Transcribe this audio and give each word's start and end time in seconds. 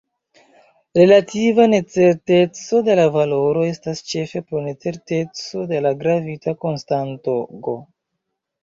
Relativa 0.99 1.67
necerteco 1.73 2.81
de 2.89 2.95
la 3.01 3.05
valoro 3.19 3.67
estas 3.75 4.03
ĉefe 4.15 4.45
pro 4.49 4.65
necerteco 4.71 5.69
de 5.75 5.87
la 5.89 5.97
gravita 6.03 6.61
konstanto 6.67 7.39
"G". 7.69 7.81